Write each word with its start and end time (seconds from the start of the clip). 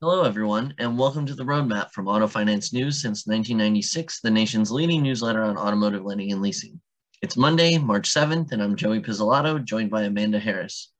Hello, 0.00 0.24
everyone, 0.24 0.74
and 0.78 0.98
welcome 0.98 1.24
to 1.24 1.34
the 1.34 1.44
Roadmap 1.44 1.92
from 1.92 2.06
Auto 2.06 2.26
Finance 2.26 2.72
News 2.74 3.00
since 3.00 3.26
1996, 3.26 4.20
the 4.20 4.30
nation's 4.30 4.70
leading 4.70 5.02
newsletter 5.02 5.42
on 5.42 5.56
automotive 5.56 6.04
lending 6.04 6.32
and 6.32 6.42
leasing. 6.42 6.80
It's 7.22 7.36
Monday, 7.36 7.78
March 7.78 8.10
7th, 8.10 8.52
and 8.52 8.62
I'm 8.62 8.76
Joey 8.76 9.00
Pizzolato, 9.00 9.64
joined 9.64 9.90
by 9.90 10.02
Amanda 10.02 10.38
Harris. 10.38 10.92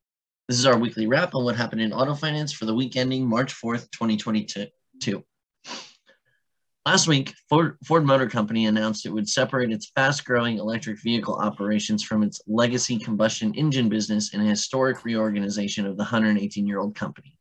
This 0.48 0.58
is 0.58 0.64
our 0.64 0.78
weekly 0.78 1.06
wrap 1.06 1.34
on 1.34 1.44
what 1.44 1.56
happened 1.56 1.82
in 1.82 1.92
auto 1.92 2.14
finance 2.14 2.52
for 2.52 2.64
the 2.64 2.74
week 2.74 2.96
ending 2.96 3.28
March 3.28 3.52
4th, 3.54 3.90
2022. 3.90 5.22
Last 6.84 7.06
week, 7.06 7.32
Ford, 7.48 7.78
Ford 7.84 8.04
Motor 8.04 8.28
Company 8.28 8.66
announced 8.66 9.06
it 9.06 9.12
would 9.12 9.28
separate 9.28 9.70
its 9.70 9.92
fast 9.94 10.24
growing 10.24 10.58
electric 10.58 11.00
vehicle 11.00 11.36
operations 11.36 12.02
from 12.02 12.24
its 12.24 12.42
legacy 12.48 12.98
combustion 12.98 13.54
engine 13.54 13.88
business 13.88 14.34
in 14.34 14.40
a 14.40 14.48
historic 14.48 15.04
reorganization 15.04 15.86
of 15.86 15.96
the 15.96 16.02
118 16.02 16.66
year 16.66 16.80
old 16.80 16.96
company. 16.96 17.38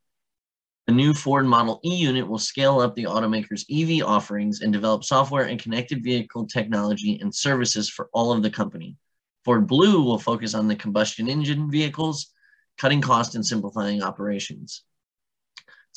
The 0.86 0.94
new 0.94 1.16
Ford 1.16 1.48
Model 1.48 1.80
E 1.84 1.96
unit 1.96 2.28
will 2.28 2.38
scale 2.38 2.82
up 2.82 2.94
the 2.94 3.06
automaker's 3.06 3.66
EV 3.72 4.06
offerings 4.06 4.62
and 4.62 4.72
develop 4.72 5.04
software 5.04 5.46
and 5.46 5.60
connected 5.60 6.04
vehicle 6.04 6.46
technology 6.46 7.18
and 7.20 7.34
services 7.34 7.90
for 7.90 8.10
all 8.14 8.32
of 8.32 8.44
the 8.44 8.52
company. 8.52 8.96
Ford 9.44 9.66
Blue 9.66 10.04
will 10.04 10.20
focus 10.20 10.54
on 10.54 10.68
the 10.68 10.76
combustion 10.76 11.28
engine 11.28 11.72
vehicles, 11.72 12.32
cutting 12.78 13.02
costs 13.02 13.34
and 13.34 13.44
simplifying 13.44 14.04
operations. 14.04 14.84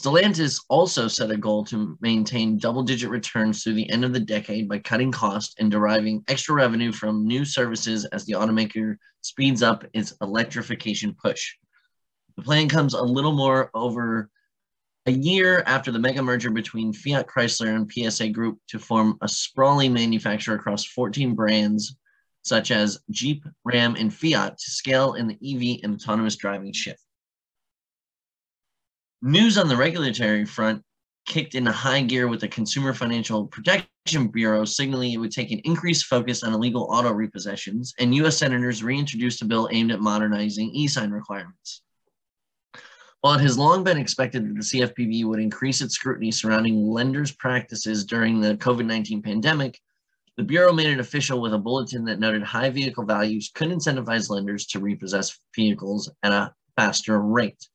Stellantis 0.00 0.60
also 0.68 1.06
set 1.06 1.30
a 1.30 1.36
goal 1.36 1.64
to 1.66 1.96
maintain 2.00 2.58
double 2.58 2.82
digit 2.82 3.10
returns 3.10 3.62
through 3.62 3.74
the 3.74 3.88
end 3.90 4.04
of 4.04 4.12
the 4.12 4.20
decade 4.20 4.68
by 4.68 4.78
cutting 4.78 5.12
costs 5.12 5.54
and 5.58 5.70
deriving 5.70 6.24
extra 6.28 6.54
revenue 6.54 6.92
from 6.92 7.26
new 7.26 7.44
services 7.44 8.04
as 8.06 8.24
the 8.24 8.32
automaker 8.32 8.96
speeds 9.20 9.62
up 9.62 9.84
its 9.94 10.12
electrification 10.20 11.14
push. 11.22 11.54
The 12.36 12.42
plan 12.42 12.68
comes 12.68 12.94
a 12.94 13.02
little 13.02 13.32
more 13.32 13.70
over 13.72 14.28
a 15.06 15.12
year 15.12 15.62
after 15.66 15.92
the 15.92 15.98
mega 15.98 16.22
merger 16.22 16.50
between 16.50 16.92
Fiat 16.92 17.28
Chrysler 17.28 17.76
and 17.76 17.90
PSA 17.90 18.30
Group 18.30 18.58
to 18.68 18.78
form 18.78 19.16
a 19.22 19.28
sprawling 19.28 19.92
manufacturer 19.92 20.56
across 20.56 20.84
14 20.84 21.34
brands 21.34 21.96
such 22.42 22.70
as 22.70 23.00
Jeep, 23.10 23.44
Ram, 23.64 23.96
and 23.96 24.12
Fiat 24.12 24.58
to 24.58 24.70
scale 24.70 25.14
in 25.14 25.28
the 25.28 25.34
EV 25.34 25.80
and 25.82 25.94
autonomous 25.94 26.36
driving 26.36 26.72
shift. 26.72 27.03
News 29.26 29.56
on 29.56 29.68
the 29.68 29.76
regulatory 29.78 30.44
front 30.44 30.82
kicked 31.24 31.54
into 31.54 31.72
high 31.72 32.02
gear 32.02 32.28
with 32.28 32.42
the 32.42 32.48
Consumer 32.48 32.92
Financial 32.92 33.46
Protection 33.46 34.28
Bureau 34.28 34.66
signaling 34.66 35.12
it 35.12 35.16
would 35.16 35.30
take 35.30 35.50
an 35.50 35.62
increased 35.64 36.04
focus 36.04 36.42
on 36.42 36.52
illegal 36.52 36.82
auto 36.90 37.10
repossessions, 37.10 37.94
and 37.98 38.14
U.S. 38.16 38.36
senators 38.36 38.82
reintroduced 38.82 39.40
a 39.40 39.46
bill 39.46 39.70
aimed 39.72 39.92
at 39.92 40.02
modernizing 40.02 40.68
e 40.74 40.86
sign 40.86 41.10
requirements. 41.10 41.80
While 43.22 43.38
it 43.38 43.40
has 43.40 43.56
long 43.56 43.82
been 43.82 43.96
expected 43.96 44.44
that 44.44 44.56
the 44.56 44.60
CFPB 44.60 45.24
would 45.24 45.40
increase 45.40 45.80
its 45.80 45.94
scrutiny 45.94 46.30
surrounding 46.30 46.86
lenders' 46.86 47.32
practices 47.32 48.04
during 48.04 48.42
the 48.42 48.58
COVID 48.58 48.84
19 48.84 49.22
pandemic, 49.22 49.80
the 50.36 50.44
Bureau 50.44 50.74
made 50.74 50.88
it 50.88 51.00
official 51.00 51.40
with 51.40 51.54
a 51.54 51.58
bulletin 51.58 52.04
that 52.04 52.20
noted 52.20 52.42
high 52.42 52.68
vehicle 52.68 53.06
values 53.06 53.50
could 53.54 53.70
incentivize 53.70 54.28
lenders 54.28 54.66
to 54.66 54.80
repossess 54.80 55.38
vehicles 55.56 56.10
at 56.22 56.32
a 56.32 56.52
faster 56.76 57.18
rate. 57.22 57.66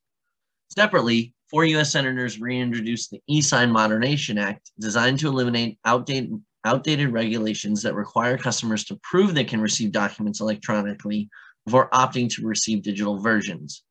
Separately, 0.76 1.34
four 1.50 1.64
U.S. 1.64 1.92
senators 1.92 2.40
reintroduced 2.40 3.10
the 3.10 3.20
e-sign 3.26 3.72
Modernization 3.72 4.38
Act, 4.38 4.70
designed 4.78 5.18
to 5.18 5.28
eliminate 5.28 5.78
outdated, 5.84 6.40
outdated 6.64 7.12
regulations 7.12 7.82
that 7.82 7.94
require 7.94 8.38
customers 8.38 8.84
to 8.84 9.00
prove 9.02 9.34
they 9.34 9.44
can 9.44 9.60
receive 9.60 9.90
documents 9.90 10.40
electronically 10.40 11.28
before 11.64 11.90
opting 11.90 12.30
to 12.30 12.46
receive 12.46 12.82
digital 12.82 13.18
versions. 13.18 13.82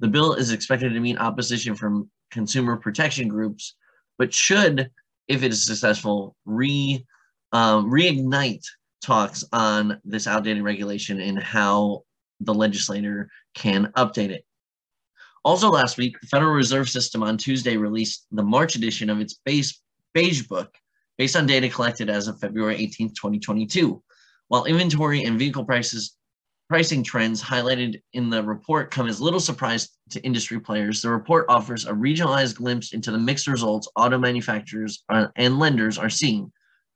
The 0.00 0.08
bill 0.08 0.34
is 0.34 0.52
expected 0.52 0.92
to 0.92 1.00
meet 1.00 1.18
opposition 1.18 1.74
from 1.74 2.10
consumer 2.30 2.76
protection 2.76 3.28
groups, 3.28 3.76
but 4.18 4.32
should, 4.32 4.90
if 5.28 5.42
it 5.42 5.52
is 5.52 5.66
successful, 5.66 6.34
re 6.46 7.04
um, 7.52 7.90
reignite 7.90 8.64
talks 9.02 9.44
on 9.52 10.00
this 10.04 10.26
outdated 10.26 10.62
regulation 10.62 11.20
and 11.20 11.38
how 11.38 12.02
the 12.40 12.54
legislator 12.54 13.28
can 13.54 13.92
update 13.96 14.30
it. 14.30 14.45
Also, 15.46 15.70
last 15.70 15.96
week, 15.96 16.20
the 16.20 16.26
Federal 16.26 16.50
Reserve 16.50 16.88
System 16.88 17.22
on 17.22 17.38
Tuesday 17.38 17.76
released 17.76 18.26
the 18.32 18.42
March 18.42 18.74
edition 18.74 19.08
of 19.08 19.20
its 19.20 19.34
base 19.44 19.80
beige 20.12 20.42
book 20.42 20.74
based 21.18 21.36
on 21.36 21.46
data 21.46 21.68
collected 21.68 22.10
as 22.10 22.26
of 22.26 22.40
February 22.40 22.74
18, 22.74 23.10
2022. 23.10 24.02
While 24.48 24.64
inventory 24.64 25.22
and 25.22 25.38
vehicle 25.38 25.64
prices 25.64 26.16
pricing 26.68 27.04
trends 27.04 27.40
highlighted 27.40 28.02
in 28.12 28.28
the 28.28 28.42
report 28.42 28.90
come 28.90 29.06
as 29.06 29.20
little 29.20 29.38
surprise 29.38 29.88
to 30.10 30.20
industry 30.24 30.58
players. 30.58 31.00
The 31.00 31.10
report 31.10 31.46
offers 31.48 31.86
a 31.86 31.92
regionalized 31.92 32.56
glimpse 32.56 32.92
into 32.92 33.12
the 33.12 33.18
mixed 33.18 33.46
results 33.46 33.86
auto 33.94 34.18
manufacturers 34.18 35.04
and 35.08 35.60
lenders 35.60 35.96
are 35.96 36.10
seeing. 36.10 36.50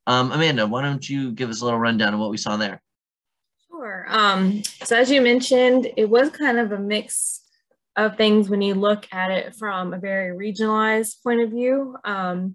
Um, 0.08 0.32
Amanda, 0.32 0.66
why 0.66 0.82
don't 0.82 1.08
you 1.08 1.30
give 1.30 1.50
us 1.50 1.60
a 1.60 1.64
little 1.64 1.78
rundown 1.78 2.14
of 2.14 2.18
what 2.18 2.30
we 2.30 2.36
saw 2.36 2.56
there? 2.56 2.82
Sure. 3.68 4.06
Um, 4.08 4.64
so, 4.82 4.96
as 4.96 5.08
you 5.08 5.20
mentioned, 5.20 5.92
it 5.96 6.10
was 6.10 6.30
kind 6.30 6.58
of 6.58 6.72
a 6.72 6.78
mix 6.78 7.42
of 7.96 8.16
things 8.16 8.48
when 8.48 8.62
you 8.62 8.74
look 8.74 9.06
at 9.12 9.30
it 9.30 9.54
from 9.56 9.92
a 9.92 9.98
very 9.98 10.36
regionalized 10.36 11.22
point 11.22 11.42
of 11.42 11.50
view. 11.50 11.96
Um, 12.04 12.54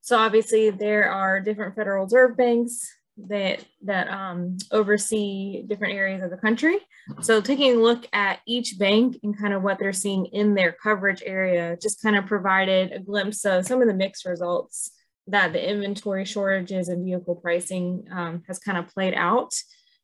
so, 0.00 0.16
obviously, 0.16 0.70
there 0.70 1.10
are 1.10 1.40
different 1.40 1.76
Federal 1.76 2.04
Reserve 2.04 2.36
banks 2.36 2.88
that 3.28 3.64
that 3.82 4.08
um, 4.08 4.56
oversee 4.72 5.62
different 5.66 5.94
areas 5.94 6.22
of 6.22 6.30
the 6.30 6.36
country. 6.36 6.78
So 7.20 7.40
taking 7.40 7.72
a 7.72 7.82
look 7.82 8.06
at 8.12 8.40
each 8.46 8.78
bank 8.78 9.18
and 9.22 9.36
kind 9.36 9.52
of 9.52 9.62
what 9.62 9.78
they're 9.78 9.92
seeing 9.92 10.26
in 10.26 10.54
their 10.54 10.72
coverage 10.72 11.22
area 11.24 11.76
just 11.80 12.02
kind 12.02 12.16
of 12.16 12.26
provided 12.26 12.92
a 12.92 13.00
glimpse 13.00 13.44
of 13.44 13.66
some 13.66 13.82
of 13.82 13.88
the 13.88 13.94
mixed 13.94 14.24
results 14.24 14.92
that 15.26 15.52
the 15.52 15.70
inventory 15.70 16.24
shortages 16.24 16.88
and 16.88 17.04
vehicle 17.04 17.36
pricing 17.36 18.04
um, 18.12 18.42
has 18.46 18.58
kind 18.58 18.78
of 18.78 18.88
played 18.88 19.14
out. 19.14 19.52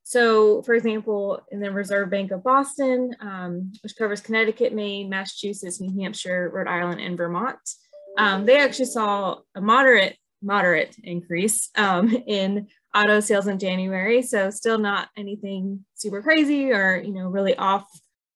So, 0.09 0.63
for 0.63 0.75
example, 0.75 1.41
in 1.51 1.59
the 1.59 1.73
Reserve 1.73 2.11
Bank 2.11 2.31
of 2.31 2.45
Boston, 2.45 3.13
um, 3.21 3.73
which 3.83 3.97
covers 3.97 4.21
Connecticut, 4.21 4.73
Maine, 4.73 5.11
Massachusetts, 5.11 5.81
New 5.81 6.01
Hampshire, 6.01 6.49
Rhode 6.55 6.69
Island, 6.69 7.01
and 7.01 7.17
Vermont, 7.17 7.59
um, 8.17 8.47
they 8.47 8.61
actually 8.61 8.85
saw 8.85 9.39
a 9.57 9.61
moderate 9.61 10.17
moderate 10.41 10.95
increase 11.03 11.71
um, 11.77 12.15
in 12.29 12.69
auto 12.95 13.19
sales 13.19 13.49
in 13.49 13.59
January. 13.59 14.23
So 14.23 14.49
still 14.51 14.79
not 14.79 15.09
anything 15.17 15.85
super 15.95 16.23
crazy 16.23 16.71
or, 16.71 17.03
you 17.05 17.13
know, 17.13 17.27
really 17.27 17.57
off 17.57 17.89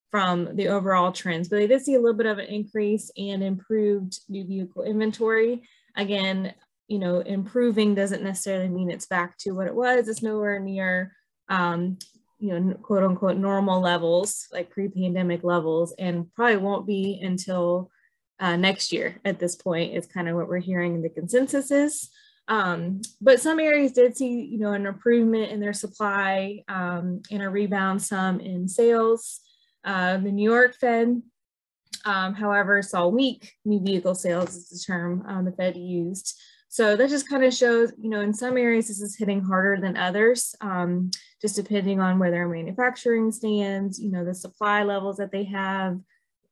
from 0.09 0.57
the 0.57 0.67
overall 0.67 1.13
trends, 1.13 1.47
but 1.47 1.55
they 1.55 1.67
did 1.67 1.81
see 1.81 1.93
a 1.93 2.01
little 2.01 2.17
bit 2.17 2.25
of 2.25 2.37
an 2.37 2.47
increase 2.47 3.11
and 3.15 3.41
improved 3.41 4.19
new 4.27 4.45
vehicle 4.45 4.83
inventory. 4.83 5.61
Again, 5.95 6.53
you 6.89 6.99
know, 6.99 7.19
improving 7.19 7.95
doesn't 7.95 8.23
necessarily 8.23 8.67
mean 8.67 8.91
it's 8.91 9.05
back 9.05 9.37
to 9.37 9.51
what 9.51 9.67
it 9.67 9.75
was. 9.75 10.09
It's 10.09 10.21
nowhere 10.21 10.59
near, 10.59 11.15
um, 11.51 11.99
you 12.39 12.59
know, 12.59 12.73
quote 12.75 13.03
unquote 13.03 13.37
normal 13.37 13.81
levels, 13.81 14.47
like 14.51 14.71
pre-pandemic 14.71 15.43
levels, 15.43 15.93
and 15.99 16.33
probably 16.33 16.57
won't 16.57 16.87
be 16.87 17.19
until 17.21 17.91
uh, 18.39 18.55
next 18.55 18.91
year 18.91 19.19
at 19.23 19.37
this 19.37 19.55
point 19.55 19.95
is 19.95 20.07
kind 20.07 20.27
of 20.27 20.35
what 20.35 20.47
we're 20.47 20.57
hearing 20.57 20.95
in 20.95 21.03
the 21.03 21.09
consensus 21.09 21.69
is. 21.69 22.09
Um, 22.47 23.01
but 23.21 23.39
some 23.39 23.59
areas 23.59 23.91
did 23.91 24.17
see, 24.17 24.41
you 24.41 24.57
know, 24.57 24.71
an 24.71 24.87
improvement 24.87 25.51
in 25.51 25.59
their 25.59 25.73
supply 25.73 26.63
um, 26.67 27.21
and 27.29 27.43
a 27.43 27.49
rebound 27.49 28.01
some 28.01 28.39
in 28.39 28.67
sales. 28.67 29.41
Uh, 29.83 30.17
the 30.17 30.31
New 30.31 30.49
York 30.49 30.75
Fed, 30.75 31.21
um, 32.05 32.33
however, 32.33 32.81
saw 32.81 33.07
weak 33.07 33.53
new 33.65 33.79
vehicle 33.79 34.15
sales 34.15 34.55
is 34.55 34.69
the 34.69 34.79
term 34.79 35.23
um, 35.27 35.45
the 35.45 35.51
Fed 35.51 35.77
used. 35.77 36.39
So 36.71 36.95
that 36.95 37.09
just 37.09 37.27
kind 37.27 37.43
of 37.43 37.53
shows, 37.53 37.91
you 38.01 38.09
know, 38.09 38.21
in 38.21 38.33
some 38.33 38.55
areas 38.55 38.87
this 38.87 39.01
is 39.01 39.17
hitting 39.17 39.41
harder 39.41 39.81
than 39.81 39.97
others, 39.97 40.55
um, 40.61 41.11
just 41.41 41.57
depending 41.57 41.99
on 41.99 42.17
where 42.17 42.31
their 42.31 42.47
manufacturing 42.47 43.33
stands, 43.33 43.99
you 43.99 44.09
know, 44.09 44.23
the 44.23 44.33
supply 44.33 44.83
levels 44.83 45.17
that 45.17 45.33
they 45.33 45.43
have, 45.43 45.99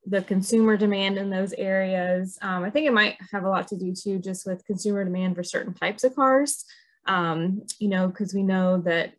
the 0.06 0.22
consumer 0.22 0.76
demand 0.76 1.18
in 1.18 1.30
those 1.30 1.54
areas. 1.54 2.38
Um, 2.42 2.66
I 2.66 2.70
think 2.70 2.86
it 2.86 2.92
might 2.92 3.16
have 3.32 3.46
a 3.46 3.50
lot 3.50 3.70
to 3.70 3.78
do 3.78 3.94
too, 3.94 4.20
just 4.20 4.46
with 4.46 4.66
consumer 4.66 5.06
demand 5.06 5.38
for 5.38 5.44
certain 5.44 5.74
types 5.74 6.04
of 6.04 6.14
cars. 6.14 6.66
Um, 7.06 7.62
you 7.80 7.88
know, 7.88 8.10
because 8.10 8.34
we 8.34 8.44
know 8.44 8.82
that 8.82 9.14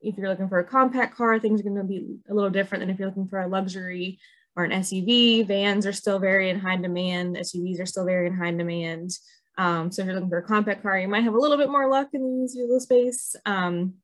if 0.00 0.16
you're 0.16 0.28
looking 0.28 0.48
for 0.48 0.60
a 0.60 0.64
compact 0.64 1.16
car, 1.16 1.40
things 1.40 1.58
are 1.58 1.64
going 1.64 1.74
to 1.74 1.82
be 1.82 2.18
a 2.30 2.34
little 2.34 2.50
different 2.50 2.82
than 2.82 2.90
if 2.90 3.00
you're 3.00 3.08
looking 3.08 3.26
for 3.26 3.40
a 3.40 3.48
luxury 3.48 4.20
or 4.54 4.62
an 4.62 4.70
SUV. 4.70 5.44
Vans 5.44 5.86
are 5.86 5.92
still 5.92 6.20
very 6.20 6.50
in 6.50 6.60
high 6.60 6.76
demand. 6.76 7.34
SUVs 7.34 7.80
are 7.80 7.86
still 7.86 8.04
very 8.04 8.28
in 8.28 8.36
high 8.36 8.52
demand. 8.52 9.10
Um, 9.58 9.90
so 9.90 10.02
if 10.02 10.06
you're 10.06 10.14
looking 10.14 10.30
for 10.30 10.38
a 10.38 10.42
compact 10.42 10.82
car, 10.82 10.98
you 10.98 11.08
might 11.08 11.24
have 11.24 11.34
a 11.34 11.38
little 11.38 11.56
bit 11.56 11.70
more 11.70 11.88
luck 11.88 12.08
in 12.12 12.22
the 12.22 12.42
used 12.42 12.56
vehicle 12.56 12.80
space, 12.80 13.36
um, 13.46 13.94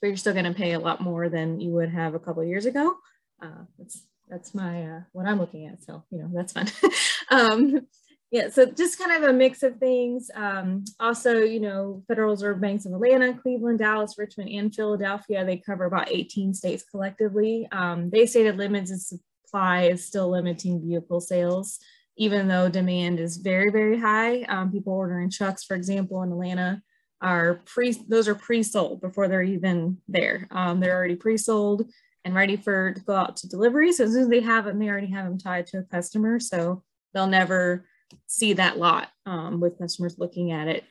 but 0.00 0.08
you're 0.08 0.16
still 0.16 0.32
going 0.34 0.44
to 0.44 0.54
pay 0.54 0.72
a 0.72 0.78
lot 0.78 1.00
more 1.00 1.28
than 1.28 1.60
you 1.60 1.70
would 1.72 1.90
have 1.90 2.14
a 2.14 2.18
couple 2.18 2.44
years 2.44 2.66
ago. 2.66 2.94
Uh, 3.42 3.64
that's 3.78 4.02
that's 4.28 4.54
my 4.54 4.84
uh, 4.84 5.00
what 5.12 5.26
I'm 5.26 5.38
looking 5.40 5.66
at. 5.66 5.82
So 5.82 6.04
you 6.10 6.18
know 6.18 6.30
that's 6.32 6.52
fun. 6.52 6.68
um, 7.30 7.86
yeah, 8.30 8.48
so 8.48 8.64
just 8.64 8.96
kind 8.96 9.10
of 9.10 9.28
a 9.28 9.32
mix 9.32 9.64
of 9.64 9.78
things. 9.78 10.30
Um, 10.34 10.84
also, 11.00 11.40
you 11.40 11.58
know, 11.58 12.04
Federal 12.06 12.30
Reserve 12.30 12.60
Banks 12.60 12.86
of 12.86 12.92
Atlanta, 12.92 13.34
Cleveland, 13.34 13.80
Dallas, 13.80 14.16
Richmond, 14.16 14.50
and 14.50 14.72
Philadelphia, 14.72 15.44
they 15.44 15.56
cover 15.56 15.84
about 15.84 16.12
18 16.12 16.54
states 16.54 16.84
collectively. 16.88 17.66
Um, 17.72 18.08
they 18.08 18.26
stated 18.26 18.56
limits 18.56 18.92
of 18.92 19.00
supply 19.00 19.86
is 19.86 20.06
still 20.06 20.30
limiting 20.30 20.80
vehicle 20.80 21.20
sales, 21.20 21.80
even 22.20 22.48
though 22.48 22.68
demand 22.68 23.18
is 23.18 23.38
very, 23.38 23.70
very 23.70 23.98
high. 23.98 24.42
Um, 24.42 24.70
people 24.70 24.92
ordering 24.92 25.30
trucks, 25.30 25.64
for 25.64 25.74
example, 25.74 26.22
in 26.22 26.30
Atlanta 26.30 26.82
are 27.22 27.62
pre, 27.64 27.92
those 28.08 28.28
are 28.28 28.34
pre-sold 28.34 29.00
before 29.00 29.26
they're 29.26 29.42
even 29.42 29.96
there. 30.06 30.46
Um, 30.50 30.80
they're 30.80 30.94
already 30.94 31.16
pre-sold 31.16 31.90
and 32.26 32.34
ready 32.34 32.56
for 32.56 32.92
to 32.92 33.00
go 33.00 33.14
out 33.14 33.36
to 33.38 33.48
delivery. 33.48 33.90
So 33.90 34.04
as 34.04 34.12
soon 34.12 34.24
as 34.24 34.28
they 34.28 34.40
have 34.40 34.66
them, 34.66 34.78
they 34.78 34.90
already 34.90 35.10
have 35.12 35.24
them 35.24 35.38
tied 35.38 35.66
to 35.68 35.78
a 35.78 35.82
customer. 35.82 36.38
So 36.38 36.82
they'll 37.14 37.26
never 37.26 37.86
see 38.26 38.52
that 38.52 38.76
lot 38.76 39.08
um, 39.24 39.58
with 39.58 39.78
customers 39.78 40.16
looking 40.18 40.52
at 40.52 40.68
it 40.68 40.84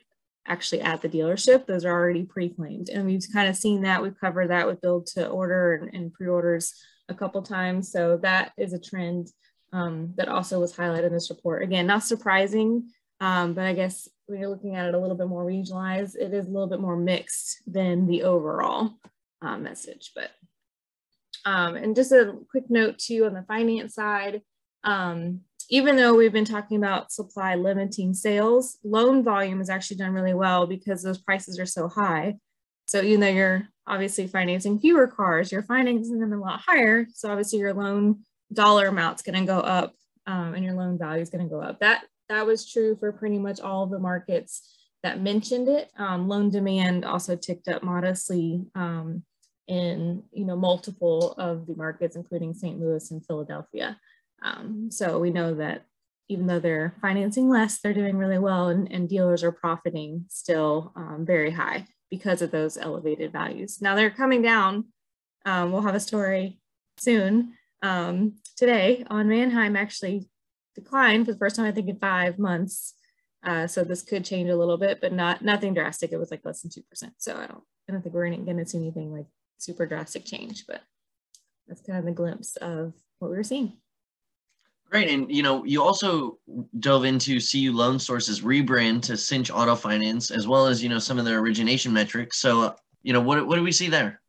actually 0.48 0.80
at 0.80 1.00
the 1.00 1.08
dealership. 1.08 1.64
Those 1.64 1.84
are 1.84 1.92
already 1.92 2.24
pre-claimed. 2.24 2.88
And 2.88 3.06
we've 3.06 3.24
kind 3.32 3.48
of 3.48 3.54
seen 3.54 3.82
that. 3.82 4.02
We've 4.02 4.18
covered 4.18 4.50
that 4.50 4.66
with 4.66 4.80
build 4.80 5.06
to 5.14 5.28
order 5.28 5.76
and, 5.76 5.94
and 5.94 6.12
pre-orders 6.12 6.74
a 7.08 7.14
couple 7.14 7.40
times. 7.42 7.92
So 7.92 8.16
that 8.22 8.50
is 8.58 8.72
a 8.72 8.80
trend 8.80 9.28
um, 9.72 10.12
that 10.16 10.28
also 10.28 10.60
was 10.60 10.74
highlighted 10.74 11.06
in 11.06 11.12
this 11.12 11.30
report. 11.30 11.62
Again, 11.62 11.86
not 11.86 12.04
surprising, 12.04 12.90
um, 13.20 13.54
but 13.54 13.64
I 13.64 13.74
guess 13.74 14.08
when 14.26 14.40
you're 14.40 14.48
looking 14.48 14.76
at 14.76 14.86
it 14.86 14.94
a 14.94 14.98
little 14.98 15.16
bit 15.16 15.28
more 15.28 15.44
regionalized, 15.44 16.16
it 16.16 16.32
is 16.32 16.46
a 16.46 16.50
little 16.50 16.68
bit 16.68 16.80
more 16.80 16.96
mixed 16.96 17.62
than 17.66 18.06
the 18.06 18.22
overall 18.22 18.94
uh, 19.42 19.58
message. 19.58 20.12
But 20.14 20.30
um, 21.44 21.76
and 21.76 21.96
just 21.96 22.12
a 22.12 22.36
quick 22.50 22.64
note 22.68 22.98
too 22.98 23.24
on 23.26 23.34
the 23.34 23.42
finance 23.42 23.94
side, 23.94 24.42
um, 24.84 25.40
even 25.70 25.96
though 25.96 26.14
we've 26.14 26.32
been 26.32 26.44
talking 26.44 26.76
about 26.76 27.12
supply 27.12 27.54
limiting 27.54 28.12
sales, 28.12 28.78
loan 28.82 29.22
volume 29.22 29.58
has 29.58 29.70
actually 29.70 29.96
done 29.98 30.12
really 30.12 30.34
well 30.34 30.66
because 30.66 31.02
those 31.02 31.18
prices 31.18 31.58
are 31.58 31.66
so 31.66 31.88
high. 31.88 32.36
So 32.86 33.00
even 33.02 33.20
though 33.20 33.28
you're 33.28 33.68
obviously 33.86 34.26
financing 34.26 34.80
fewer 34.80 35.06
cars, 35.06 35.52
you're 35.52 35.62
financing 35.62 36.18
them 36.18 36.32
a 36.32 36.40
lot 36.40 36.60
higher. 36.60 37.06
So 37.14 37.30
obviously 37.30 37.60
your 37.60 37.72
loan 37.72 38.20
dollar 38.52 38.86
amount's 38.86 39.22
going 39.22 39.38
to 39.38 39.46
go 39.46 39.60
up 39.60 39.94
um, 40.26 40.54
and 40.54 40.64
your 40.64 40.74
loan 40.74 40.98
value 40.98 41.22
is 41.22 41.30
going 41.30 41.44
to 41.44 41.50
go 41.50 41.60
up. 41.60 41.80
That 41.80 42.04
that 42.28 42.46
was 42.46 42.70
true 42.70 42.96
for 42.96 43.12
pretty 43.12 43.38
much 43.38 43.60
all 43.60 43.82
of 43.82 43.90
the 43.90 43.98
markets 43.98 44.76
that 45.02 45.20
mentioned 45.20 45.68
it. 45.68 45.90
Um, 45.98 46.28
loan 46.28 46.50
demand 46.50 47.04
also 47.04 47.36
ticked 47.36 47.68
up 47.68 47.82
modestly 47.82 48.66
um, 48.74 49.24
in 49.66 50.22
you 50.32 50.44
know 50.44 50.56
multiple 50.56 51.32
of 51.38 51.66
the 51.66 51.74
markets, 51.74 52.16
including 52.16 52.54
St. 52.54 52.78
Louis 52.80 53.10
and 53.10 53.24
Philadelphia. 53.26 53.98
Um, 54.42 54.90
so 54.90 55.18
we 55.18 55.30
know 55.30 55.54
that 55.54 55.84
even 56.28 56.46
though 56.46 56.60
they're 56.60 56.94
financing 57.02 57.48
less, 57.48 57.80
they're 57.80 57.92
doing 57.92 58.16
really 58.16 58.38
well 58.38 58.68
and, 58.68 58.90
and 58.92 59.08
dealers 59.08 59.42
are 59.42 59.52
profiting 59.52 60.24
still 60.28 60.92
um, 60.94 61.24
very 61.26 61.50
high 61.50 61.86
because 62.08 62.40
of 62.40 62.52
those 62.52 62.76
elevated 62.76 63.32
values. 63.32 63.82
Now 63.82 63.96
they're 63.96 64.10
coming 64.10 64.40
down. 64.40 64.86
Um, 65.44 65.72
we'll 65.72 65.82
have 65.82 65.94
a 65.94 66.00
story 66.00 66.60
soon. 66.98 67.54
Um, 67.82 68.34
today 68.56 69.04
on 69.08 69.28
Manheim 69.28 69.76
actually 69.76 70.28
declined 70.74 71.26
for 71.26 71.32
the 71.32 71.38
first 71.38 71.56
time, 71.56 71.66
I 71.66 71.72
think 71.72 71.88
in 71.88 71.98
five 71.98 72.38
months. 72.38 72.94
Uh, 73.42 73.66
so 73.66 73.84
this 73.84 74.02
could 74.02 74.24
change 74.24 74.50
a 74.50 74.56
little 74.56 74.76
bit, 74.76 75.00
but 75.00 75.12
not 75.12 75.42
nothing 75.42 75.72
drastic. 75.72 76.12
It 76.12 76.18
was 76.18 76.30
like 76.30 76.44
less 76.44 76.62
than 76.62 76.70
2%. 76.70 77.12
So 77.18 77.34
I 77.34 77.46
don't, 77.46 77.62
I 77.88 77.92
don't 77.92 78.02
think 78.02 78.14
we're 78.14 78.28
going 78.28 78.56
to 78.58 78.66
see 78.66 78.78
anything 78.78 79.12
like 79.12 79.26
super 79.56 79.86
drastic 79.86 80.24
change, 80.26 80.64
but 80.66 80.82
that's 81.66 81.80
kind 81.80 81.98
of 81.98 82.04
the 82.04 82.12
glimpse 82.12 82.56
of 82.56 82.92
what 83.18 83.30
we 83.30 83.36
were 83.36 83.42
seeing. 83.42 83.74
Great, 84.90 85.08
and 85.08 85.30
you 85.30 85.44
know, 85.44 85.64
you 85.64 85.80
also 85.82 86.38
dove 86.80 87.04
into 87.04 87.40
CU 87.40 87.72
Loan 87.72 88.00
Source's 88.00 88.40
rebrand 88.40 89.02
to 89.02 89.16
Cinch 89.16 89.48
Auto 89.48 89.76
Finance, 89.76 90.32
as 90.32 90.48
well 90.48 90.66
as 90.66 90.82
you 90.82 90.88
know 90.88 90.98
some 90.98 91.16
of 91.16 91.24
their 91.24 91.38
origination 91.38 91.92
metrics. 91.92 92.38
So, 92.38 92.62
uh, 92.62 92.72
you 93.04 93.12
know, 93.12 93.20
what 93.20 93.46
what 93.46 93.54
do 93.54 93.62
we 93.62 93.70
see 93.70 93.88
there? 93.88 94.19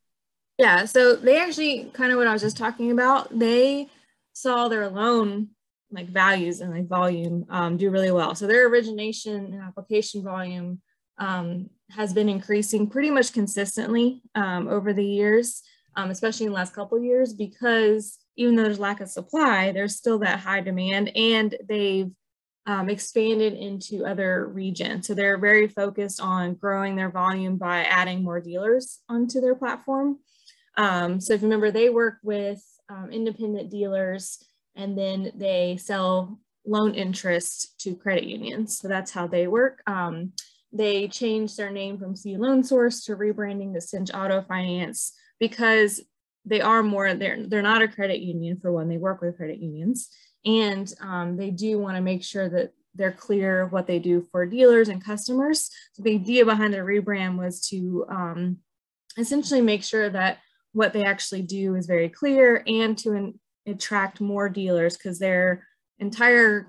Yeah, 0.62 0.86
so 0.86 1.16
they 1.16 1.40
actually 1.40 1.90
kind 1.92 2.12
of 2.12 2.20
what 2.20 2.28
I 2.28 2.34
was 2.34 2.44
just 2.44 2.56
talking 2.56 2.92
about. 2.92 3.28
They 3.38 3.90
saw 4.34 4.68
their 4.68 4.90
loan 4.90 5.50
like 5.90 6.08
values 6.08 6.62
and 6.62 6.72
like 6.72 6.88
volume 6.88 7.48
um, 7.50 7.78
do 7.78 7.90
really 7.90 8.12
well. 8.12 8.36
So 8.36 8.46
their 8.46 8.68
origination 8.68 9.54
and 9.54 9.60
application 9.60 10.24
volume 10.24 10.80
um, 11.18 11.72
has 11.90 12.14
been 12.14 12.30
increasing 12.30 12.88
pretty 12.88 13.10
much 13.10 13.34
consistently 13.34 14.22
um, 14.36 14.68
over 14.68 14.94
the 14.94 15.04
years, 15.04 15.64
um, 15.96 16.12
especially 16.12 16.46
in 16.46 16.52
the 16.52 16.58
last 16.58 16.76
couple 16.76 17.02
years, 17.02 17.34
because 17.34 18.20
even 18.36 18.56
though 18.56 18.64
there's 18.64 18.80
lack 18.80 19.02
of 19.02 19.10
supply, 19.10 19.72
there's 19.72 19.96
still 19.96 20.20
that 20.20 20.42
high 20.42 20.62
demand 20.62 21.10
and 21.18 21.56
they've 21.68 22.12
um, 22.68 22.88
expanded 22.88 23.54
into 23.54 24.06
other 24.06 24.46
regions. 24.46 25.08
So 25.08 25.16
they're 25.16 25.40
very 25.40 25.68
focused 25.68 26.22
on 26.22 26.54
growing 26.54 26.96
their 26.96 27.10
volume 27.10 27.58
by 27.58 27.84
adding 27.86 28.24
more 28.24 28.40
dealers 28.40 29.00
onto 29.10 29.42
their 29.42 29.56
platform. 29.56 30.20
Um, 30.78 31.20
so 31.20 31.34
if 31.34 31.42
you 31.42 31.48
remember, 31.48 31.72
they 31.72 31.90
work 31.90 32.18
with 32.24 32.64
um, 32.90 33.10
independent 33.12 33.70
dealers 33.70 34.44
and 34.76 34.98
then 34.98 35.32
they 35.36 35.78
sell 35.78 36.40
loan 36.66 36.94
interest 36.94 37.80
to 37.82 37.96
credit 37.96 38.24
unions. 38.24 38.78
So 38.78 38.88
that's 38.88 39.12
how 39.12 39.28
they 39.28 39.48
work. 39.48 39.82
Um, 39.88 40.34
they 40.72 41.08
changed 41.08 41.58
their 41.58 41.72
name 41.72 41.98
from 41.98 42.16
CU 42.16 42.38
Loan 42.38 42.64
Source 42.64 43.04
to 43.06 43.16
rebranding 43.16 43.74
to 43.74 43.82
Cinch 43.82 44.10
Auto 44.14 44.42
Finance 44.42 45.14
because 45.40 46.02
they 46.46 46.62
are 46.62 46.82
more 46.82 47.14
they're 47.14 47.46
they're 47.48 47.62
not 47.62 47.82
a 47.82 47.88
credit 47.88 48.20
union 48.20 48.58
for 48.60 48.72
one 48.72 48.88
they 48.88 48.98
work 48.98 49.22
with 49.22 49.38
credit 49.38 49.60
unions 49.60 50.10
and 50.46 50.94
um, 51.02 51.38
they 51.38 51.52
do 51.52 51.78
want 51.78 51.96
to 51.96 52.02
make 52.02 52.24
sure 52.24 52.50
that 52.50 52.72
they're 52.96 53.12
clear 53.12 53.68
what 53.68 53.86
they 53.86 54.00
do 54.00 54.26
for 54.32 54.46
dealers 54.46 54.90
and 54.90 55.04
customers 55.04 55.70
so 55.94 56.02
the 56.02 56.16
idea 56.16 56.44
behind 56.44 56.74
the 56.74 56.78
rebrand 56.78 57.38
was 57.38 57.68
to 57.68 58.06
um, 58.10 58.58
essentially 59.18 59.62
make 59.62 59.84
sure 59.84 60.10
that 60.10 60.40
what 60.74 60.94
they 60.94 61.04
actually 61.04 61.42
do 61.42 61.76
is 61.76 61.86
very 61.86 62.10
clear 62.10 62.64
and 62.66 62.98
to 62.98 63.14
in, 63.14 63.40
attract 63.68 64.22
more 64.22 64.50
dealers 64.50 64.98
because 64.98 65.20
their 65.20 65.68
entire 66.00 66.68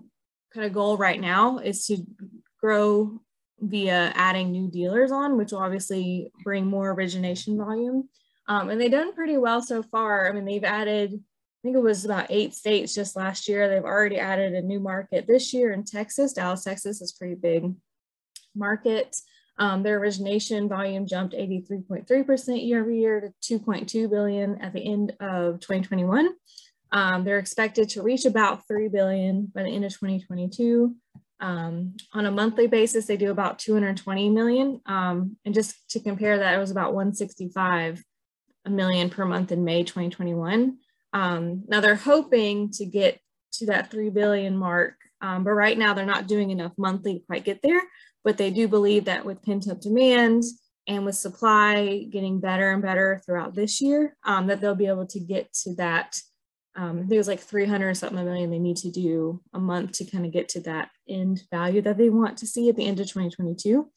kind 0.52 0.66
of 0.66 0.72
goal 0.72 0.96
right 0.96 1.20
now 1.20 1.58
is 1.58 1.86
to 1.86 1.98
grow 2.60 3.20
via 3.60 4.12
adding 4.14 4.50
new 4.50 4.68
dealers 4.68 5.12
on 5.12 5.38
which 5.38 5.52
will 5.52 5.60
obviously 5.60 6.30
bring 6.44 6.66
more 6.66 6.90
origination 6.90 7.56
volume 7.56 8.08
um, 8.48 8.70
and 8.70 8.80
they've 8.80 8.90
done 8.90 9.14
pretty 9.14 9.38
well 9.38 9.62
so 9.62 9.82
far. 9.82 10.28
I 10.28 10.32
mean, 10.32 10.44
they've 10.44 10.64
added, 10.64 11.12
I 11.14 11.60
think 11.62 11.76
it 11.76 11.82
was 11.82 12.04
about 12.04 12.26
eight 12.28 12.54
states 12.54 12.94
just 12.94 13.16
last 13.16 13.48
year. 13.48 13.68
They've 13.68 13.84
already 13.84 14.18
added 14.18 14.54
a 14.54 14.62
new 14.62 14.80
market 14.80 15.26
this 15.26 15.52
year 15.52 15.72
in 15.72 15.84
Texas. 15.84 16.32
Dallas, 16.32 16.64
Texas 16.64 17.00
is 17.00 17.12
pretty 17.12 17.36
big 17.36 17.72
market. 18.54 19.16
Um, 19.62 19.84
their 19.84 19.98
origination 19.98 20.68
volume 20.68 21.06
jumped 21.06 21.36
83.3% 21.36 22.66
year 22.66 22.80
over 22.80 22.90
year 22.90 23.32
to 23.40 23.60
2.2 23.60 24.10
billion 24.10 24.60
at 24.60 24.72
the 24.72 24.84
end 24.84 25.12
of 25.20 25.60
2021. 25.60 26.30
Um, 26.90 27.22
they're 27.22 27.38
expected 27.38 27.88
to 27.90 28.02
reach 28.02 28.24
about 28.24 28.66
3 28.66 28.88
billion 28.88 29.52
by 29.54 29.62
the 29.62 29.68
end 29.68 29.84
of 29.84 29.92
2022. 29.92 30.96
Um, 31.38 31.94
on 32.12 32.26
a 32.26 32.32
monthly 32.32 32.66
basis, 32.66 33.06
they 33.06 33.16
do 33.16 33.30
about 33.30 33.60
220 33.60 34.30
million. 34.30 34.80
Um, 34.84 35.36
and 35.44 35.54
just 35.54 35.76
to 35.90 36.00
compare 36.00 36.40
that, 36.40 36.56
it 36.56 36.58
was 36.58 36.72
about 36.72 36.92
165 36.92 38.02
a 38.64 38.70
million 38.70 39.10
per 39.10 39.24
month 39.24 39.52
in 39.52 39.62
May 39.62 39.84
2021. 39.84 40.76
Um, 41.12 41.62
now 41.68 41.80
they're 41.80 41.94
hoping 41.94 42.72
to 42.72 42.84
get 42.84 43.20
to 43.52 43.66
that 43.66 43.92
3 43.92 44.10
billion 44.10 44.56
mark, 44.56 44.96
um, 45.20 45.44
but 45.44 45.52
right 45.52 45.78
now 45.78 45.94
they're 45.94 46.04
not 46.04 46.26
doing 46.26 46.50
enough 46.50 46.72
monthly 46.76 47.20
to 47.20 47.26
quite 47.26 47.44
get 47.44 47.62
there. 47.62 47.80
But 48.24 48.38
they 48.38 48.50
do 48.50 48.68
believe 48.68 49.06
that 49.06 49.24
with 49.24 49.42
pent 49.42 49.68
up 49.68 49.80
demand 49.80 50.44
and 50.86 51.04
with 51.04 51.14
supply 51.14 52.06
getting 52.10 52.40
better 52.40 52.72
and 52.72 52.82
better 52.82 53.20
throughout 53.24 53.54
this 53.54 53.80
year, 53.80 54.16
um, 54.24 54.46
that 54.46 54.60
they'll 54.60 54.74
be 54.74 54.86
able 54.86 55.06
to 55.06 55.20
get 55.20 55.52
to 55.64 55.74
that. 55.76 56.20
Um, 56.74 57.06
there's 57.08 57.28
like 57.28 57.40
300 57.40 57.94
something 57.94 58.24
million 58.24 58.50
they 58.50 58.58
need 58.58 58.78
to 58.78 58.90
do 58.90 59.42
a 59.52 59.58
month 59.58 59.92
to 59.92 60.04
kind 60.04 60.24
of 60.24 60.32
get 60.32 60.48
to 60.50 60.60
that 60.60 60.90
end 61.08 61.42
value 61.50 61.82
that 61.82 61.98
they 61.98 62.08
want 62.08 62.38
to 62.38 62.46
see 62.46 62.68
at 62.68 62.76
the 62.76 62.86
end 62.86 62.98
of 62.98 63.06
2022. 63.06 63.90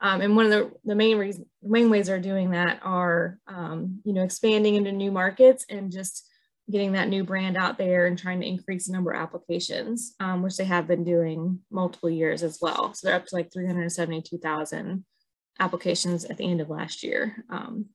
Um, 0.00 0.20
and 0.20 0.36
one 0.36 0.44
of 0.46 0.50
the, 0.50 0.70
the 0.84 0.94
main 0.94 1.18
reasons, 1.18 1.46
main 1.62 1.88
ways 1.88 2.06
they're 2.06 2.20
doing 2.20 2.50
that 2.50 2.80
are, 2.82 3.38
um, 3.46 4.00
you 4.04 4.12
know, 4.12 4.24
expanding 4.24 4.74
into 4.74 4.92
new 4.92 5.10
markets 5.10 5.64
and 5.70 5.90
just 5.90 6.28
getting 6.70 6.92
that 6.92 7.08
new 7.08 7.22
brand 7.22 7.56
out 7.56 7.78
there 7.78 8.06
and 8.06 8.18
trying 8.18 8.40
to 8.40 8.46
increase 8.46 8.86
the 8.86 8.92
number 8.92 9.12
of 9.12 9.20
applications, 9.20 10.14
um, 10.18 10.42
which 10.42 10.56
they 10.56 10.64
have 10.64 10.88
been 10.88 11.04
doing 11.04 11.60
multiple 11.70 12.10
years 12.10 12.42
as 12.42 12.58
well. 12.60 12.92
So 12.92 13.06
they're 13.06 13.16
up 13.16 13.26
to 13.26 13.34
like 13.34 13.52
372,000 13.52 15.04
applications 15.60 16.24
at 16.24 16.36
the 16.36 16.44
end 16.44 16.60
of 16.60 16.68
last 16.68 17.02
year, 17.02 17.44
um, 17.50 17.86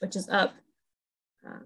which 0.00 0.16
is 0.16 0.28
up 0.28 0.52
uh, 1.46 1.60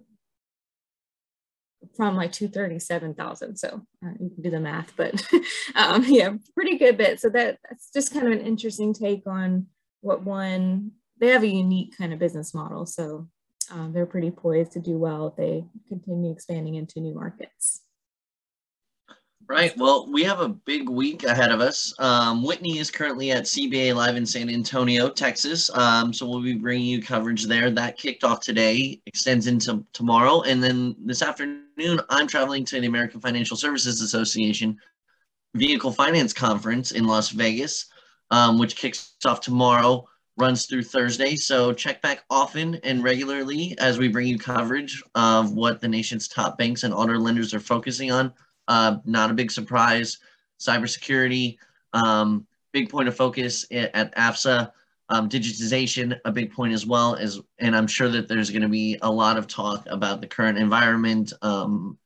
from 1.97 2.16
like 2.16 2.30
237,000. 2.30 3.57
So 3.57 3.83
uh, 4.04 4.11
you 4.21 4.30
can 4.30 4.42
do 4.42 4.50
the 4.50 4.61
math, 4.61 4.92
but 4.97 5.21
um, 5.75 6.04
yeah, 6.07 6.35
pretty 6.54 6.78
good 6.78 6.97
bit. 6.97 7.21
So 7.21 7.30
that, 7.30 7.59
that's 7.68 7.90
just 7.92 8.12
kind 8.12 8.26
of 8.26 8.33
an 8.33 8.47
interesting 8.47 8.95
take 8.95 9.26
on 9.26 9.66
what 10.02 10.23
one, 10.23 10.92
they 11.18 11.28
have 11.28 11.42
a 11.42 11.49
unique 11.49 11.99
kind 11.99 12.12
of 12.12 12.21
business 12.21 12.54
model. 12.54 12.87
So 12.87 13.28
um, 13.70 13.92
they're 13.92 14.06
pretty 14.06 14.30
poised 14.30 14.72
to 14.72 14.80
do 14.80 14.98
well 14.98 15.28
if 15.28 15.37
they 15.37 15.64
continue 15.88 16.32
expanding 16.32 16.75
into 16.76 17.00
new 17.00 17.14
markets. 17.14 17.82
Right. 19.48 19.75
Well, 19.78 20.06
we 20.12 20.25
have 20.25 20.40
a 20.40 20.48
big 20.50 20.90
week 20.90 21.25
ahead 21.25 21.50
of 21.50 21.60
us. 21.60 21.94
Um, 21.98 22.42
Whitney 22.42 22.78
is 22.78 22.90
currently 22.90 23.30
at 23.30 23.44
CBA 23.44 23.94
Live 23.94 24.16
in 24.16 24.26
San 24.26 24.50
Antonio, 24.50 25.08
Texas. 25.08 25.70
Um, 25.75 26.12
so 26.12 26.28
we'll 26.28 26.42
be 26.42 26.52
bringing 26.52 26.84
you 26.84 27.00
coverage 27.00 27.46
there. 27.46 27.70
That 27.70 27.96
kicked 27.96 28.25
off 28.25 28.40
today, 28.40 29.00
extends 29.06 29.46
into 29.46 29.82
tomorrow. 29.94 30.42
And 30.42 30.62
then 30.62 30.96
this 31.02 31.22
afternoon, 31.22 31.98
I'm 32.10 32.26
traveling 32.26 32.66
to 32.66 32.78
the 32.78 32.88
American 32.88 33.22
Financial 33.22 33.56
Services 33.56 34.02
Association 34.02 34.76
Vehicle 35.54 35.92
Finance 35.92 36.34
Conference 36.34 36.92
in 36.92 37.06
Las 37.06 37.30
Vegas, 37.30 37.87
um, 38.30 38.58
which 38.58 38.76
kicks 38.76 39.14
off 39.25 39.40
tomorrow, 39.40 40.06
runs 40.38 40.66
through 40.66 40.83
Thursday. 40.83 41.35
So 41.35 41.73
check 41.73 42.00
back 42.00 42.25
often 42.30 42.76
and 42.76 43.02
regularly 43.02 43.76
as 43.78 43.99
we 43.99 44.09
bring 44.09 44.28
you 44.28 44.38
coverage 44.38 45.02
of 45.14 45.52
what 45.52 45.80
the 45.80 45.88
nation's 45.88 46.28
top 46.28 46.57
banks 46.57 46.85
and 46.85 46.95
auto 46.95 47.14
lenders 47.14 47.52
are 47.54 47.61
focusing 47.61 48.12
on. 48.12 48.33
Uh, 48.68 48.99
not 49.04 49.30
a 49.30 49.35
big 49.35 49.50
surprise. 49.50 50.18
Cybersecurity, 50.61 51.57
um, 51.92 52.47
big 52.73 52.88
point 52.88 53.09
of 53.09 53.16
focus 53.16 53.66
at, 53.71 54.14
AFSA. 54.14 54.73
Um, 55.11 55.26
digitization, 55.26 56.18
a 56.26 56.30
big 56.30 56.52
point 56.52 56.75
as 56.75 56.85
well 56.85 57.14
as, 57.14 57.40
and 57.59 57.75
I'm 57.75 57.87
sure 57.87 58.11
that 58.11 58.28
there's 58.28 58.50
going 58.50 58.61
to 58.61 58.68
be 58.68 58.99
a 59.00 59.11
lot 59.11 59.38
of 59.38 59.47
talk 59.47 59.87
about 59.88 60.21
the 60.21 60.26
current 60.26 60.59
environment, 60.59 61.33
um, 61.40 61.97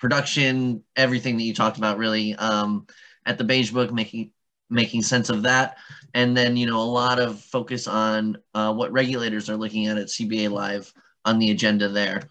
production, 0.00 0.82
everything 0.96 1.36
that 1.36 1.44
you 1.44 1.54
talked 1.54 1.78
about, 1.78 1.98
really 1.98 2.34
um, 2.34 2.88
at 3.24 3.38
the 3.38 3.44
Beige 3.44 3.70
Book, 3.70 3.92
making 3.92 4.32
making 4.72 5.02
sense 5.02 5.30
of 5.30 5.42
that, 5.42 5.76
and 6.14 6.36
then 6.36 6.56
you 6.56 6.66
know 6.66 6.80
a 6.80 6.82
lot 6.82 7.18
of 7.18 7.40
focus 7.40 7.86
on 7.86 8.36
uh, 8.54 8.72
what 8.72 8.92
regulators 8.92 9.48
are 9.48 9.56
looking 9.56 9.86
at 9.86 9.98
at 9.98 10.08
CBA 10.08 10.50
Live 10.50 10.92
on 11.24 11.38
the 11.38 11.50
agenda 11.50 11.88
there 11.88 12.22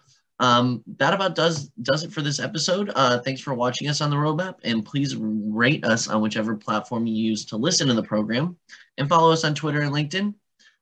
um, 0.41 0.83
that 0.97 1.13
about 1.13 1.35
does 1.35 1.69
does 1.83 2.03
it 2.03 2.11
for 2.11 2.23
this 2.23 2.39
episode. 2.39 2.91
Uh, 2.95 3.19
thanks 3.19 3.41
for 3.41 3.53
watching 3.53 3.87
us 3.87 4.01
on 4.01 4.09
the 4.09 4.15
roadmap, 4.15 4.55
and 4.63 4.83
please 4.83 5.15
rate 5.15 5.85
us 5.85 6.07
on 6.09 6.19
whichever 6.19 6.55
platform 6.55 7.05
you 7.05 7.13
use 7.13 7.45
to 7.45 7.57
listen 7.57 7.87
to 7.87 7.93
the 7.93 8.01
program, 8.01 8.57
and 8.97 9.07
follow 9.07 9.31
us 9.31 9.43
on 9.43 9.53
Twitter 9.53 9.81
and 9.81 9.93
LinkedIn. 9.93 10.33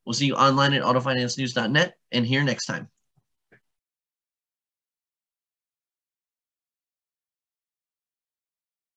We'll 0.06 0.14
see 0.14 0.28
you 0.28 0.36
online 0.36 0.74
at 0.74 0.82
autofinancenews.net 0.82 1.94
and 2.14 2.26
here 2.26 2.44
next 2.44 2.68
time. 2.68 2.90